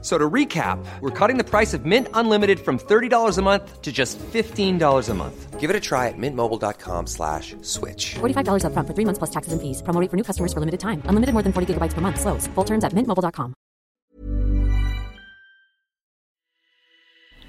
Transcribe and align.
So 0.00 0.16
to 0.16 0.30
recap, 0.30 0.78
we're 1.00 1.10
cutting 1.10 1.38
the 1.38 1.44
price 1.44 1.74
of 1.74 1.84
Mint 1.84 2.06
Unlimited 2.14 2.60
from 2.60 2.78
$30 2.78 3.36
a 3.36 3.42
month 3.42 3.82
to 3.82 3.90
just 3.90 4.16
$15 4.18 5.08
a 5.08 5.14
month. 5.14 5.58
Give 5.58 5.70
it 5.70 5.74
a 5.74 5.80
try 5.80 6.06
at 6.06 6.14
mintmobile.com 6.16 7.08
slash 7.08 7.56
switch. 7.62 8.14
$45 8.20 8.62
upfront 8.62 8.86
for 8.86 8.94
three 8.94 9.04
months 9.04 9.18
plus 9.18 9.30
taxes 9.30 9.52
and 9.52 9.60
fees. 9.60 9.82
Promo 9.82 10.00
rate 10.00 10.08
for 10.08 10.16
new 10.16 10.22
customers 10.22 10.52
for 10.52 10.60
limited 10.60 10.78
time. 10.78 11.02
Unlimited 11.06 11.32
more 11.32 11.42
than 11.42 11.52
40 11.52 11.74
gigabytes 11.74 11.94
per 11.94 12.00
month. 12.00 12.20
Slows. 12.20 12.46
Full 12.54 12.64
terms 12.64 12.84
at 12.84 12.92
mintmobile.com. 12.92 13.54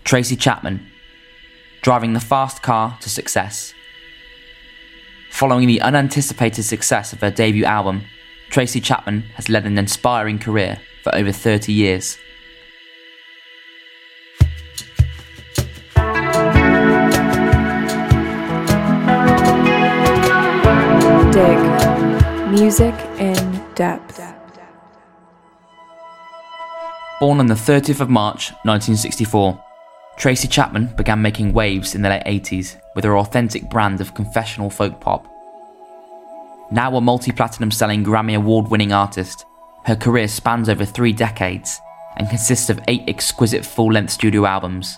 Tracy 0.03 0.35
Chapman, 0.35 0.81
driving 1.83 2.13
the 2.13 2.19
fast 2.19 2.63
car 2.63 2.97
to 3.01 3.09
success. 3.11 3.75
Following 5.29 5.67
the 5.67 5.81
unanticipated 5.81 6.65
success 6.65 7.13
of 7.13 7.21
her 7.21 7.29
debut 7.29 7.63
album, 7.63 8.01
Tracy 8.49 8.81
Chapman 8.81 9.21
has 9.35 9.49
led 9.49 9.67
an 9.67 9.77
inspiring 9.77 10.39
career 10.39 10.81
for 11.03 11.13
over 11.13 11.31
30 11.31 11.71
years. 11.71 12.17
Music 22.51 22.95
in 23.19 23.63
depth. 23.75 24.19
Born 27.19 27.39
on 27.39 27.45
the 27.45 27.53
30th 27.53 27.99
of 27.99 28.09
March 28.09 28.49
1964, 28.63 29.63
Tracy 30.17 30.47
Chapman 30.47 30.87
began 30.97 31.21
making 31.21 31.53
waves 31.53 31.93
in 31.93 32.01
the 32.01 32.09
late 32.09 32.23
80s 32.25 32.81
with 32.95 33.03
her 33.03 33.19
authentic 33.19 33.69
brand 33.69 34.01
of 34.01 34.15
confessional 34.15 34.71
folk 34.71 34.99
pop. 34.99 35.27
Now 36.71 36.95
a 36.95 37.01
multi 37.01 37.31
platinum 37.31 37.69
selling 37.69 38.03
Grammy 38.03 38.35
Award 38.35 38.69
winning 38.71 38.93
artist, 38.93 39.45
her 39.85 39.95
career 39.95 40.27
spans 40.27 40.69
over 40.69 40.85
three 40.85 41.13
decades 41.13 41.79
and 42.17 42.29
consists 42.29 42.71
of 42.71 42.79
eight 42.87 43.03
exquisite 43.07 43.63
full 43.63 43.93
length 43.93 44.11
studio 44.11 44.47
albums, 44.47 44.97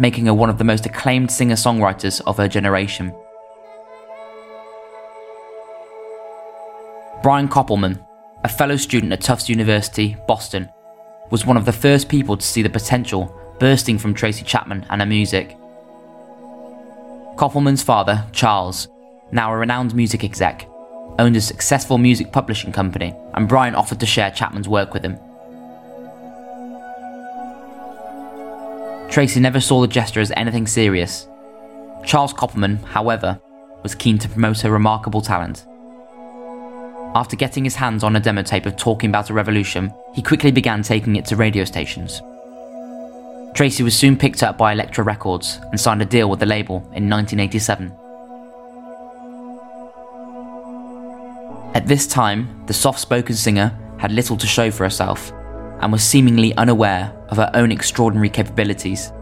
making 0.00 0.26
her 0.26 0.34
one 0.34 0.50
of 0.50 0.58
the 0.58 0.64
most 0.64 0.86
acclaimed 0.86 1.30
singer 1.30 1.54
songwriters 1.54 2.20
of 2.26 2.36
her 2.36 2.48
generation. 2.48 3.14
Brian 7.24 7.48
Koppelman, 7.48 8.06
a 8.44 8.48
fellow 8.50 8.76
student 8.76 9.10
at 9.10 9.22
Tufts 9.22 9.48
University, 9.48 10.14
Boston, 10.28 10.68
was 11.30 11.46
one 11.46 11.56
of 11.56 11.64
the 11.64 11.72
first 11.72 12.10
people 12.10 12.36
to 12.36 12.46
see 12.46 12.60
the 12.60 12.68
potential 12.68 13.34
bursting 13.58 13.98
from 13.98 14.12
Tracy 14.12 14.44
Chapman 14.44 14.84
and 14.90 15.00
her 15.00 15.06
music. 15.06 15.56
Koppelman's 17.36 17.82
father, 17.82 18.26
Charles, 18.32 18.88
now 19.32 19.50
a 19.50 19.56
renowned 19.56 19.94
music 19.94 20.22
exec, 20.22 20.68
owned 21.18 21.34
a 21.34 21.40
successful 21.40 21.96
music 21.96 22.30
publishing 22.30 22.72
company, 22.72 23.14
and 23.32 23.48
Brian 23.48 23.74
offered 23.74 24.00
to 24.00 24.04
share 24.04 24.30
Chapman's 24.30 24.68
work 24.68 24.92
with 24.92 25.02
him. 25.02 25.18
Tracy 29.08 29.40
never 29.40 29.60
saw 29.60 29.80
the 29.80 29.88
gesture 29.88 30.20
as 30.20 30.30
anything 30.36 30.66
serious. 30.66 31.26
Charles 32.04 32.34
Koppelman, 32.34 32.84
however, 32.84 33.40
was 33.82 33.94
keen 33.94 34.18
to 34.18 34.28
promote 34.28 34.60
her 34.60 34.70
remarkable 34.70 35.22
talent. 35.22 35.64
After 37.16 37.36
getting 37.36 37.62
his 37.62 37.76
hands 37.76 38.02
on 38.02 38.16
a 38.16 38.20
demo 38.20 38.42
tape 38.42 38.66
of 38.66 38.76
Talking 38.76 39.10
About 39.10 39.30
a 39.30 39.34
Revolution, 39.34 39.94
he 40.12 40.20
quickly 40.20 40.50
began 40.50 40.82
taking 40.82 41.14
it 41.14 41.24
to 41.26 41.36
radio 41.36 41.64
stations. 41.64 42.20
Tracy 43.54 43.84
was 43.84 43.96
soon 43.96 44.16
picked 44.16 44.42
up 44.42 44.58
by 44.58 44.72
Elektra 44.72 45.04
Records 45.04 45.60
and 45.70 45.78
signed 45.78 46.02
a 46.02 46.04
deal 46.04 46.28
with 46.28 46.40
the 46.40 46.46
label 46.46 46.78
in 46.92 47.08
1987. 47.08 47.92
At 51.74 51.86
this 51.86 52.08
time, 52.08 52.64
the 52.66 52.72
soft 52.72 52.98
spoken 52.98 53.36
singer 53.36 53.78
had 53.98 54.10
little 54.10 54.36
to 54.36 54.46
show 54.48 54.72
for 54.72 54.82
herself 54.82 55.30
and 55.80 55.92
was 55.92 56.02
seemingly 56.02 56.52
unaware 56.56 57.12
of 57.28 57.36
her 57.36 57.50
own 57.54 57.70
extraordinary 57.70 58.28
capabilities. 58.28 59.12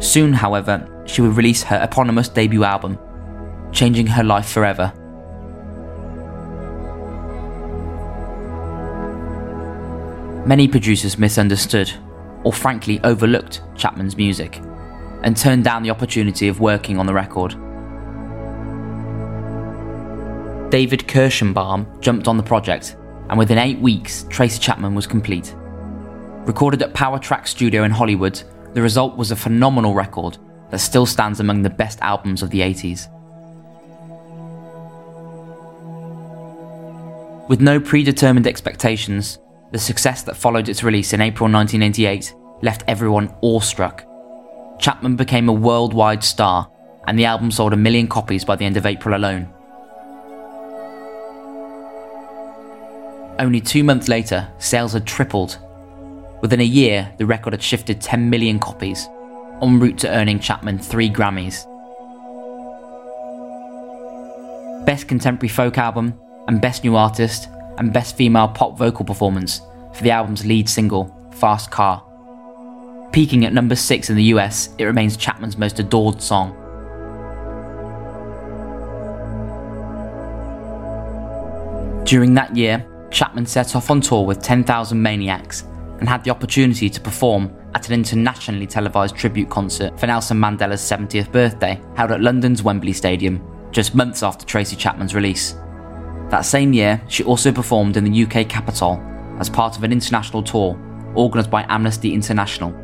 Soon, 0.00 0.32
however, 0.32 1.04
she 1.06 1.22
would 1.22 1.36
release 1.36 1.62
her 1.62 1.80
eponymous 1.80 2.28
debut 2.28 2.64
album, 2.64 2.98
changing 3.70 4.08
her 4.08 4.24
life 4.24 4.48
forever. 4.48 4.92
Many 10.46 10.68
producers 10.68 11.18
misunderstood, 11.18 11.92
or 12.44 12.52
frankly 12.52 13.00
overlooked, 13.02 13.62
Chapman's 13.74 14.16
music, 14.16 14.60
and 15.24 15.36
turned 15.36 15.64
down 15.64 15.82
the 15.82 15.90
opportunity 15.90 16.46
of 16.46 16.60
working 16.60 17.00
on 17.00 17.06
the 17.06 17.12
record. 17.12 17.50
David 20.70 21.00
Kershenbaum 21.00 22.00
jumped 22.00 22.28
on 22.28 22.36
the 22.36 22.44
project, 22.44 22.96
and 23.28 23.36
within 23.36 23.58
eight 23.58 23.80
weeks, 23.80 24.24
Tracy 24.30 24.60
Chapman 24.60 24.94
was 24.94 25.04
complete. 25.04 25.52
Recorded 26.44 26.80
at 26.80 26.94
Power 26.94 27.18
Track 27.18 27.48
Studio 27.48 27.82
in 27.82 27.90
Hollywood, 27.90 28.40
the 28.72 28.82
result 28.82 29.16
was 29.16 29.32
a 29.32 29.36
phenomenal 29.36 29.94
record 29.94 30.38
that 30.70 30.78
still 30.78 31.06
stands 31.06 31.40
among 31.40 31.62
the 31.62 31.70
best 31.70 31.98
albums 32.02 32.44
of 32.44 32.50
the 32.50 32.60
80s. 32.60 33.08
With 37.48 37.60
no 37.60 37.80
predetermined 37.80 38.46
expectations, 38.46 39.40
the 39.76 39.82
success 39.82 40.22
that 40.22 40.38
followed 40.38 40.70
its 40.70 40.82
release 40.82 41.12
in 41.12 41.20
April 41.20 41.52
1988 41.52 42.34
left 42.62 42.82
everyone 42.88 43.28
awestruck. 43.42 44.06
Chapman 44.78 45.16
became 45.16 45.50
a 45.50 45.52
worldwide 45.52 46.24
star, 46.24 46.72
and 47.06 47.18
the 47.18 47.26
album 47.26 47.50
sold 47.50 47.74
a 47.74 47.76
million 47.76 48.08
copies 48.08 48.42
by 48.42 48.56
the 48.56 48.64
end 48.64 48.78
of 48.78 48.86
April 48.86 49.14
alone. 49.14 49.52
Only 53.38 53.60
two 53.60 53.84
months 53.84 54.08
later, 54.08 54.48
sales 54.56 54.94
had 54.94 55.06
tripled. 55.06 55.58
Within 56.40 56.62
a 56.62 56.64
year, 56.64 57.12
the 57.18 57.26
record 57.26 57.52
had 57.52 57.62
shifted 57.62 58.00
10 58.00 58.30
million 58.30 58.58
copies, 58.58 59.06
en 59.60 59.78
route 59.78 59.98
to 59.98 60.08
earning 60.08 60.40
Chapman 60.40 60.78
three 60.78 61.10
Grammys. 61.10 61.66
Best 64.86 65.06
Contemporary 65.06 65.50
Folk 65.50 65.76
Album, 65.76 66.18
and 66.48 66.62
Best 66.62 66.82
New 66.82 66.96
Artist, 66.96 67.50
and 67.78 67.92
Best 67.92 68.16
Female 68.16 68.48
Pop 68.48 68.76
Vocal 68.78 69.04
Performance 69.04 69.60
for 69.94 70.02
the 70.02 70.10
album's 70.10 70.44
lead 70.44 70.68
single, 70.68 71.14
Fast 71.32 71.70
Car. 71.70 72.02
Peaking 73.12 73.44
at 73.44 73.52
number 73.52 73.74
6 73.74 74.10
in 74.10 74.16
the 74.16 74.24
US, 74.24 74.74
it 74.78 74.84
remains 74.84 75.16
Chapman's 75.16 75.56
most 75.56 75.78
adored 75.78 76.20
song. 76.20 76.54
During 82.04 82.34
that 82.34 82.54
year, 82.54 82.86
Chapman 83.10 83.46
set 83.46 83.74
off 83.74 83.90
on 83.90 84.00
tour 84.00 84.24
with 84.24 84.42
10,000 84.42 85.00
Maniacs 85.00 85.62
and 85.98 86.08
had 86.08 86.22
the 86.24 86.30
opportunity 86.30 86.90
to 86.90 87.00
perform 87.00 87.50
at 87.74 87.88
an 87.88 87.94
internationally 87.94 88.66
televised 88.66 89.16
tribute 89.16 89.50
concert 89.50 89.98
for 89.98 90.06
Nelson 90.06 90.38
Mandela's 90.38 90.80
70th 90.80 91.32
birthday, 91.32 91.80
held 91.96 92.12
at 92.12 92.20
London's 92.20 92.62
Wembley 92.62 92.92
Stadium, 92.92 93.42
just 93.72 93.94
months 93.94 94.22
after 94.22 94.44
Tracy 94.46 94.76
Chapman's 94.76 95.14
release. 95.14 95.56
That 96.30 96.40
same 96.40 96.72
year, 96.72 97.00
she 97.08 97.22
also 97.22 97.52
performed 97.52 97.96
in 97.96 98.04
the 98.04 98.24
UK 98.24 98.48
capital 98.48 99.00
as 99.38 99.48
part 99.48 99.76
of 99.76 99.84
an 99.84 99.92
international 99.92 100.42
tour 100.42 100.78
organised 101.14 101.50
by 101.50 101.64
Amnesty 101.68 102.12
International 102.12 102.74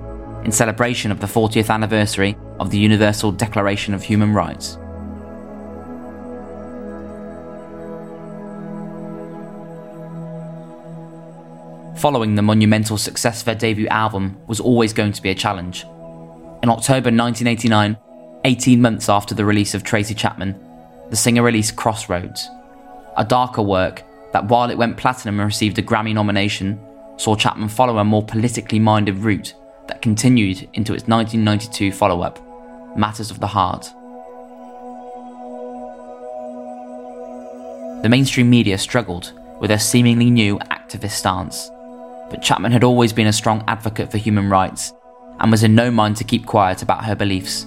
in 0.45 0.53
celebration 0.53 1.11
of 1.11 1.21
the 1.21 1.27
40th 1.27 1.69
anniversary 1.69 2.37
of 2.61 2.71
the 2.71 2.79
Universal 2.79 3.33
Declaration 3.33 3.95
of 3.95 4.03
Human 4.03 4.33
Rights. 4.33 4.79
Following 12.01 12.35
the 12.35 12.43
monumental 12.43 12.99
success 12.99 13.43
of 13.43 13.47
her 13.49 13.55
debut 13.55 13.87
album 13.89 14.37
was 14.47 14.61
always 14.61 14.93
going 14.93 15.13
to 15.13 15.23
be 15.23 15.31
a 15.31 15.35
challenge. 15.35 15.83
In 16.63 16.69
October 16.69 17.11
1989, 17.11 17.97
18 18.45 18.81
months 18.81 19.09
after 19.09 19.35
the 19.35 19.45
release 19.45 19.75
of 19.75 19.85
Tracy 19.85 20.15
Chapman, 20.15 20.59
the 21.11 21.17
singer 21.17 21.43
released 21.43 21.77
Crossroads, 21.77 22.49
a 23.17 23.25
darker 23.25 23.63
work 23.63 24.03
that, 24.33 24.47
while 24.49 24.71
it 24.71 24.79
went 24.79 24.97
platinum 24.97 25.39
and 25.41 25.47
received 25.47 25.79
a 25.79 25.83
Grammy 25.83 26.15
nomination, 26.15 26.81
saw 27.17 27.37
Chapman 27.37 27.69
follow 27.69 27.99
a 27.99 28.05
more 28.05 28.25
politically 28.25 28.79
minded 28.79 29.19
route 29.19 29.55
that 29.89 30.03
continued 30.03 30.69
into 30.75 30.95
its 30.95 31.07
1992 31.07 31.93
follow 31.93 32.23
up, 32.23 32.39
Matters 32.97 33.31
of 33.31 33.41
the 33.41 33.47
Heart. 33.47 33.91
The 38.03 38.09
mainstream 38.09 38.51
media 38.51 38.79
struggled 38.79 39.33
with 39.61 39.71
her 39.71 39.79
seemingly 39.79 40.31
new 40.31 40.59
activist 40.59 41.13
stance, 41.13 41.71
but 42.31 42.43
Chapman 42.43 42.73
had 42.73 42.85
always 42.85 43.13
been 43.13 43.29
a 43.29 43.33
strong 43.33 43.63
advocate 43.69 44.11
for 44.11 44.19
human 44.19 44.49
rights 44.49 44.93
and 45.39 45.51
was 45.51 45.63
in 45.63 45.75
no 45.75 45.91
mind 45.91 46.17
to 46.17 46.25
keep 46.25 46.47
quiet 46.47 46.83
about 46.83 47.05
her 47.05 47.15
beliefs. 47.15 47.67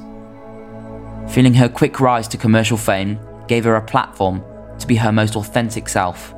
Feeling 1.29 1.53
her 1.53 1.69
quick 1.69 1.99
rise 1.99 2.27
to 2.29 2.37
commercial 2.37 2.77
fame 2.77 3.19
gave 3.47 3.63
her 3.63 3.75
a 3.75 3.81
platform 3.81 4.43
to 4.79 4.87
be 4.87 4.95
her 4.95 5.11
most 5.11 5.35
authentic 5.35 5.87
self. 5.89 6.33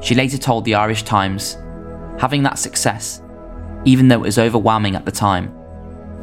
She 0.00 0.14
later 0.14 0.38
told 0.38 0.64
the 0.64 0.74
Irish 0.74 1.02
Times, 1.02 1.56
Having 2.18 2.42
that 2.44 2.58
success, 2.58 3.22
even 3.84 4.08
though 4.08 4.16
it 4.16 4.22
was 4.22 4.38
overwhelming 4.38 4.96
at 4.96 5.04
the 5.04 5.12
time, 5.12 5.54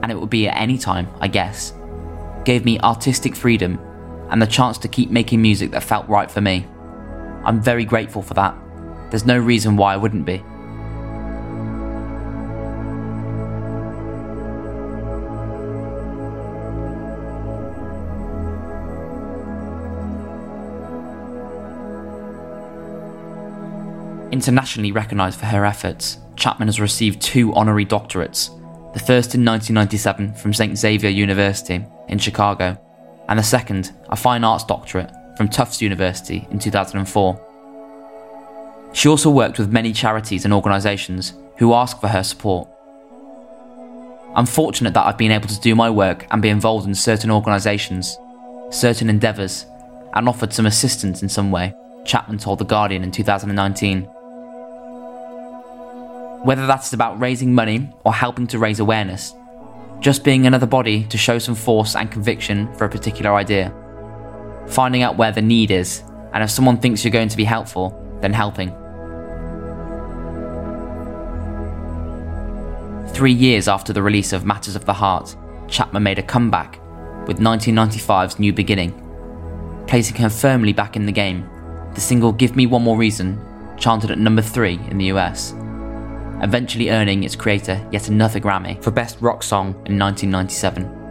and 0.03 0.11
it 0.11 0.19
would 0.19 0.29
be 0.29 0.47
at 0.47 0.57
any 0.57 0.77
time, 0.77 1.07
I 1.21 1.27
guess, 1.27 1.73
gave 2.43 2.65
me 2.65 2.79
artistic 2.79 3.35
freedom 3.35 3.79
and 4.29 4.41
the 4.41 4.47
chance 4.47 4.77
to 4.79 4.87
keep 4.87 5.09
making 5.09 5.41
music 5.41 5.71
that 5.71 5.83
felt 5.83 6.07
right 6.07 6.29
for 6.29 6.41
me. 6.41 6.67
I'm 7.43 7.61
very 7.61 7.85
grateful 7.85 8.21
for 8.21 8.33
that. 8.33 8.55
There's 9.09 9.25
no 9.25 9.37
reason 9.37 9.77
why 9.77 9.93
I 9.93 9.97
wouldn't 9.97 10.25
be. 10.25 10.43
Internationally 24.35 24.91
recognised 24.91 25.39
for 25.39 25.45
her 25.45 25.63
efforts, 25.63 26.17
Chapman 26.35 26.67
has 26.67 26.77
received 26.77 27.21
two 27.21 27.53
honorary 27.53 27.85
doctorates, 27.85 28.49
the 28.93 28.99
first 28.99 29.33
in 29.33 29.45
1997 29.45 30.33
from 30.33 30.53
St. 30.53 30.77
Xavier 30.77 31.09
University 31.09 31.85
in 32.09 32.19
Chicago, 32.19 32.77
and 33.29 33.39
the 33.39 33.43
second, 33.43 33.93
a 34.09 34.15
fine 34.17 34.43
arts 34.43 34.65
doctorate 34.65 35.09
from 35.37 35.47
Tufts 35.47 35.81
University 35.81 36.45
in 36.51 36.59
2004. 36.59 38.91
She 38.91 39.07
also 39.07 39.29
worked 39.29 39.57
with 39.57 39.71
many 39.71 39.93
charities 39.93 40.43
and 40.43 40.53
organisations 40.53 41.31
who 41.55 41.73
ask 41.73 42.01
for 42.01 42.09
her 42.09 42.21
support. 42.21 42.67
I'm 44.35 44.45
fortunate 44.45 44.93
that 44.95 45.05
I've 45.05 45.17
been 45.17 45.31
able 45.31 45.47
to 45.47 45.61
do 45.61 45.75
my 45.75 45.89
work 45.89 46.27
and 46.29 46.41
be 46.41 46.49
involved 46.49 46.87
in 46.87 46.93
certain 46.93 47.31
organisations, 47.31 48.17
certain 48.69 49.09
endeavours, 49.09 49.65
and 50.13 50.27
offered 50.27 50.51
some 50.51 50.65
assistance 50.65 51.23
in 51.23 51.29
some 51.29 51.51
way, 51.51 51.73
Chapman 52.03 52.37
told 52.37 52.59
The 52.59 52.65
Guardian 52.65 53.01
in 53.01 53.11
2019. 53.11 54.09
Whether 56.45 56.67
that's 56.67 56.93
about 56.93 57.19
raising 57.19 57.55
money 57.55 57.89
or 58.03 58.13
helping 58.13 58.45
to 58.47 58.59
raise 58.59 58.79
awareness, 58.79 59.33
just 59.99 60.23
being 60.23 60.45
another 60.45 60.67
body 60.67 61.03
to 61.05 61.17
show 61.17 61.39
some 61.39 61.55
force 61.55 61.95
and 61.95 62.11
conviction 62.11 62.71
for 62.75 62.85
a 62.85 62.89
particular 62.89 63.33
idea. 63.33 63.73
Finding 64.67 65.01
out 65.01 65.17
where 65.17 65.31
the 65.31 65.41
need 65.41 65.71
is, 65.71 66.03
and 66.33 66.43
if 66.43 66.51
someone 66.51 66.77
thinks 66.77 67.03
you're 67.03 67.11
going 67.11 67.29
to 67.29 67.35
be 67.35 67.45
helpful, 67.45 67.99
then 68.21 68.31
helping. 68.31 68.69
Three 73.15 73.33
years 73.33 73.67
after 73.67 73.91
the 73.91 74.03
release 74.03 74.31
of 74.31 74.45
Matters 74.45 74.75
of 74.75 74.85
the 74.85 74.93
Heart, 74.93 75.35
Chapman 75.67 76.03
made 76.03 76.19
a 76.19 76.21
comeback 76.21 76.79
with 77.25 77.39
1995's 77.39 78.37
New 78.37 78.53
Beginning, 78.53 78.93
placing 79.87 80.17
her 80.17 80.29
firmly 80.29 80.73
back 80.73 80.95
in 80.95 81.07
the 81.07 81.11
game. 81.11 81.49
The 81.95 82.01
single 82.01 82.31
Give 82.31 82.55
Me 82.55 82.67
One 82.67 82.83
More 82.83 82.97
Reason 82.97 83.43
chanted 83.79 84.11
at 84.11 84.19
number 84.19 84.43
three 84.43 84.79
in 84.91 84.99
the 84.99 85.05
US 85.05 85.55
eventually 86.41 86.89
earning 86.89 87.23
its 87.23 87.35
creator 87.35 87.85
yet 87.91 88.09
another 88.09 88.39
Grammy 88.39 88.81
for 88.83 88.91
Best 88.91 89.19
Rock 89.21 89.43
Song 89.43 89.69
in 89.85 89.97
1997. 89.99 91.03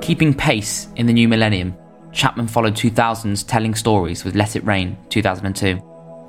Keeping 0.00 0.34
pace 0.34 0.88
in 0.96 1.06
the 1.06 1.12
new 1.12 1.28
millennium, 1.28 1.76
Chapman 2.12 2.48
followed 2.48 2.74
2000's 2.74 3.44
Telling 3.44 3.74
Stories 3.74 4.24
with 4.24 4.34
Let 4.34 4.56
It 4.56 4.64
Rain 4.64 4.96
2002 5.08 5.80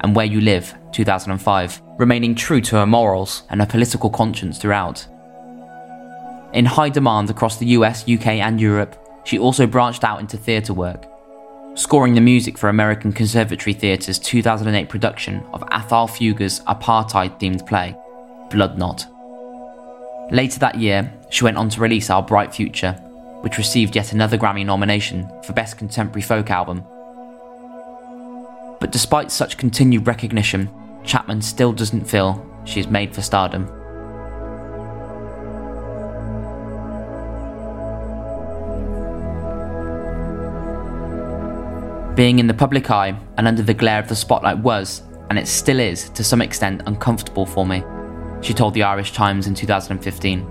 and 0.02 0.16
Where 0.16 0.26
You 0.26 0.42
Live 0.42 0.76
2005, 0.92 1.82
remaining 1.98 2.36
true 2.36 2.62
to 2.62 2.76
her 2.76 2.86
morals 2.86 3.44
and 3.50 3.60
her 3.62 3.68
political 3.68 4.10
conscience 4.10 4.58
throughout. 4.58 5.08
In 6.54 6.66
high 6.66 6.90
demand 6.90 7.30
across 7.30 7.58
the 7.58 7.68
US, 7.68 8.08
UK, 8.08 8.28
and 8.28 8.60
Europe, 8.60 8.98
she 9.24 9.40
also 9.40 9.66
branched 9.66 10.04
out 10.04 10.20
into 10.20 10.38
theatre 10.38 10.74
work, 10.74 11.06
scoring 11.76 12.14
the 12.14 12.22
music 12.22 12.58
for 12.58 12.70
American 12.70 13.14
Conservatory 13.14 13.74
Theatre's 13.74 14.20
2008 14.20 14.90
production 14.90 15.44
of 15.54 15.64
Athol 15.72 16.08
Fugard's 16.08 16.60
apartheid 16.62 17.40
themed 17.40 17.66
play, 17.66 17.96
Blood 18.50 18.78
Knot. 18.78 19.06
Later 20.32 20.60
that 20.60 20.76
year, 20.76 21.12
she 21.30 21.44
went 21.44 21.58
on 21.58 21.70
to 21.70 21.82
release 21.82 22.10
Our 22.10 22.22
Bright 22.22 22.54
Future, 22.54 22.94
which 23.42 23.58
received 23.58 23.96
yet 23.96 24.12
another 24.12 24.38
Grammy 24.38 24.66
nomination 24.66 25.30
for 25.44 25.54
Best 25.54 25.78
Contemporary 25.78 26.22
Folk 26.22 26.50
Album. 26.50 26.84
But 28.80 28.92
despite 28.92 29.32
such 29.32 29.58
continued 29.58 30.08
recognition, 30.08 30.70
Chapman 31.04 31.42
still 31.42 31.72
doesn't 31.72 32.06
feel 32.06 32.46
she 32.66 32.80
is 32.80 32.88
made 32.88 33.16
for 33.16 33.22
stardom. 33.22 33.81
Being 42.22 42.38
in 42.38 42.46
the 42.46 42.54
public 42.54 42.92
eye 42.92 43.18
and 43.38 43.48
under 43.48 43.64
the 43.64 43.74
glare 43.74 43.98
of 43.98 44.08
the 44.08 44.16
spotlight 44.16 44.60
was, 44.60 45.02
and 45.32 45.40
it 45.40 45.48
still 45.48 45.80
is, 45.80 46.10
to 46.10 46.24
some 46.24 46.40
extent 46.40 46.84
uncomfortable 46.86 47.48
for 47.48 47.66
me, 47.66 47.84
she 48.42 48.54
told 48.54 48.76
the 48.76 48.84
Irish 48.84 49.14
Times 49.14 49.48
in 49.48 49.56
2015. 49.56 50.46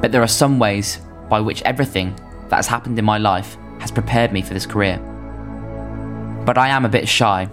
But 0.00 0.10
there 0.10 0.20
are 0.20 0.26
some 0.26 0.58
ways 0.58 0.98
by 1.28 1.40
which 1.40 1.62
everything 1.62 2.12
that 2.48 2.56
has 2.56 2.66
happened 2.66 2.98
in 2.98 3.04
my 3.04 3.18
life 3.18 3.56
has 3.78 3.92
prepared 3.92 4.32
me 4.32 4.42
for 4.42 4.52
this 4.52 4.66
career. 4.66 4.98
But 6.44 6.58
I 6.58 6.70
am 6.70 6.84
a 6.84 6.88
bit 6.88 7.08
shy. 7.08 7.48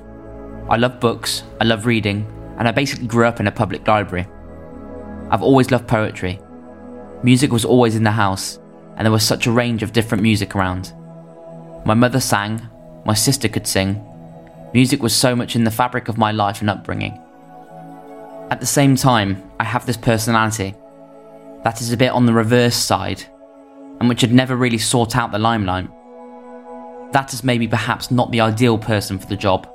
I 0.68 0.78
love 0.78 1.00
books, 1.00 1.44
I 1.62 1.66
love 1.66 1.86
reading, 1.86 2.26
and 2.58 2.68
I 2.68 2.72
basically 2.72 3.06
grew 3.06 3.28
up 3.28 3.40
in 3.40 3.46
a 3.46 3.52
public 3.52 3.88
library. 3.88 4.26
I've 5.30 5.44
always 5.44 5.70
loved 5.70 5.88
poetry. 5.88 6.40
Music 7.22 7.52
was 7.52 7.66
always 7.66 7.96
in 7.96 8.04
the 8.04 8.10
house, 8.10 8.58
and 8.96 9.06
there 9.06 9.12
was 9.12 9.24
such 9.24 9.46
a 9.46 9.52
range 9.52 9.84
of 9.84 9.94
different 9.94 10.24
music 10.24 10.56
around. 10.56 10.92
My 11.86 11.94
mother 11.94 12.20
sang, 12.20 12.68
my 13.06 13.14
sister 13.14 13.48
could 13.48 13.68
sing. 13.68 14.04
Music 14.74 15.02
was 15.02 15.16
so 15.16 15.36
much 15.36 15.56
in 15.56 15.64
the 15.64 15.72
fabric 15.72 16.08
of 16.08 16.18
my 16.18 16.32
life 16.32 16.60
and 16.62 16.70
upbringing. 16.70 17.22
At 18.52 18.60
the 18.60 18.66
same 18.66 18.96
time, 18.96 19.42
I 19.60 19.64
have 19.64 19.86
this 19.86 19.98
personality 19.98 20.76
that 21.64 21.82
is 21.82 21.92
a 21.92 21.98
bit 21.98 22.12
on 22.12 22.26
the 22.26 22.34
reverse 22.34 22.76
side, 22.76 23.24
and 24.00 24.10
which 24.10 24.22
had 24.22 24.34
never 24.34 24.56
really 24.56 24.78
sought 24.78 25.16
out 25.16 25.32
the 25.32 25.40
limelight. 25.40 25.88
That 27.12 27.34
is 27.34 27.44
maybe 27.44 27.68
perhaps 27.68 28.12
not 28.12 28.32
the 28.32 28.42
ideal 28.42 28.78
person 28.78 29.18
for 29.18 29.28
the 29.28 29.36
job. 29.36 29.68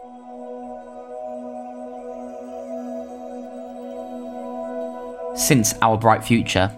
Since 5.37 5.75
Our 5.81 5.97
Bright 5.97 6.23
Future, 6.23 6.71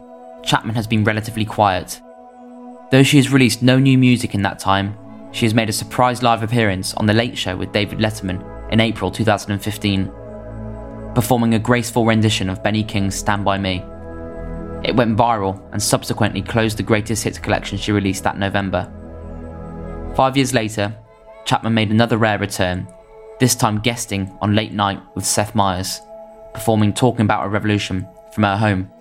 Chapman 0.44 0.76
has 0.76 0.86
been 0.86 1.04
relatively 1.04 1.44
quiet. 1.44 2.00
Though 2.90 3.02
she 3.02 3.16
has 3.16 3.32
released 3.32 3.62
no 3.62 3.78
new 3.78 3.98
music 3.98 4.34
in 4.34 4.42
that 4.42 4.58
time, 4.58 4.96
she 5.32 5.46
has 5.46 5.54
made 5.54 5.68
a 5.70 5.72
surprise 5.72 6.22
live 6.22 6.42
appearance 6.42 6.94
on 6.94 7.06
The 7.06 7.14
Late 7.14 7.36
Show 7.36 7.56
with 7.56 7.72
David 7.72 7.98
Letterman 7.98 8.70
in 8.70 8.80
April 8.80 9.10
2015, 9.10 10.12
performing 11.14 11.54
a 11.54 11.58
graceful 11.58 12.04
rendition 12.04 12.50
of 12.50 12.62
Benny 12.62 12.84
King's 12.84 13.14
Stand 13.14 13.44
By 13.44 13.56
Me. 13.58 13.82
It 14.84 14.94
went 14.94 15.16
viral 15.16 15.62
and 15.72 15.82
subsequently 15.82 16.42
closed 16.42 16.76
the 16.76 16.82
greatest 16.82 17.24
hits 17.24 17.38
collection 17.38 17.78
she 17.78 17.92
released 17.92 18.24
that 18.24 18.38
November. 18.38 18.90
Five 20.14 20.36
years 20.36 20.52
later, 20.52 20.94
Chapman 21.46 21.72
made 21.72 21.90
another 21.90 22.18
rare 22.18 22.38
return, 22.38 22.86
this 23.40 23.54
time 23.54 23.80
guesting 23.80 24.36
on 24.42 24.54
Late 24.54 24.72
Night 24.72 25.00
with 25.14 25.24
Seth 25.24 25.54
Meyers, 25.54 26.00
performing 26.52 26.92
Talking 26.92 27.24
About 27.24 27.46
a 27.46 27.48
Revolution 27.48 28.06
from 28.32 28.44
her 28.44 28.56
home. 28.56 28.91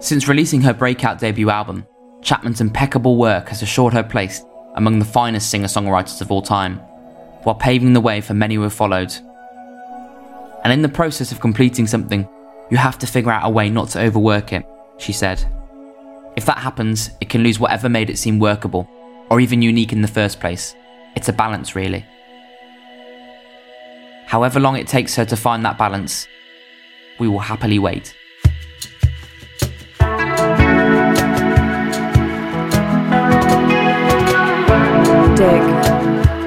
Since 0.00 0.28
releasing 0.28 0.60
her 0.62 0.72
breakout 0.72 1.18
debut 1.18 1.50
album, 1.50 1.84
Chapman's 2.22 2.60
impeccable 2.60 3.16
work 3.16 3.48
has 3.48 3.62
assured 3.62 3.92
her 3.94 4.02
place 4.02 4.44
among 4.76 4.98
the 4.98 5.04
finest 5.04 5.50
singer 5.50 5.66
songwriters 5.66 6.20
of 6.20 6.30
all 6.30 6.42
time, 6.42 6.78
while 7.42 7.56
paving 7.56 7.94
the 7.94 8.00
way 8.00 8.20
for 8.20 8.34
many 8.34 8.54
who 8.54 8.62
have 8.62 8.72
followed. 8.72 9.12
And 10.62 10.72
in 10.72 10.82
the 10.82 10.88
process 10.88 11.32
of 11.32 11.40
completing 11.40 11.86
something, 11.88 12.28
you 12.70 12.76
have 12.76 12.98
to 12.98 13.06
figure 13.06 13.32
out 13.32 13.46
a 13.46 13.50
way 13.50 13.70
not 13.70 13.88
to 13.90 14.00
overwork 14.00 14.52
it, 14.52 14.64
she 14.98 15.12
said. 15.12 15.44
If 16.36 16.46
that 16.46 16.58
happens, 16.58 17.10
it 17.20 17.28
can 17.28 17.42
lose 17.42 17.58
whatever 17.58 17.88
made 17.88 18.08
it 18.08 18.18
seem 18.18 18.38
workable, 18.38 18.88
or 19.30 19.40
even 19.40 19.62
unique 19.62 19.92
in 19.92 20.02
the 20.02 20.08
first 20.08 20.38
place. 20.38 20.76
It's 21.16 21.28
a 21.28 21.32
balance, 21.32 21.74
really. 21.74 22.06
However 24.26 24.60
long 24.60 24.76
it 24.76 24.86
takes 24.86 25.16
her 25.16 25.24
to 25.24 25.36
find 25.36 25.64
that 25.64 25.78
balance, 25.78 26.28
we 27.18 27.26
will 27.26 27.40
happily 27.40 27.80
wait. 27.80 28.14
Dig. 35.38 35.62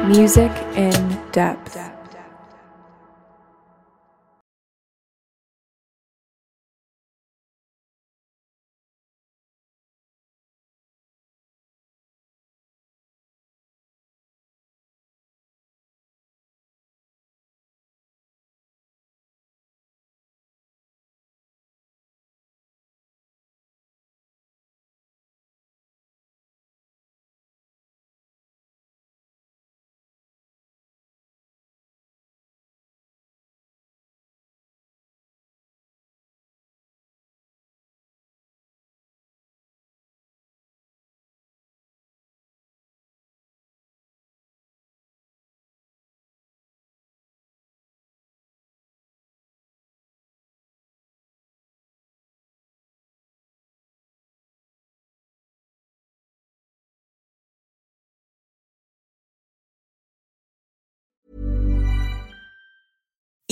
Music 0.06 0.52
in 0.76 1.18
depth. 1.32 1.91